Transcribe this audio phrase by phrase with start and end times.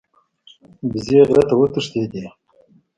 [0.91, 2.23] وزې غره ته وتښتیده.